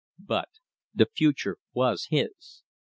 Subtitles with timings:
[0.17, 0.49] But
[0.95, 2.63] the future was his.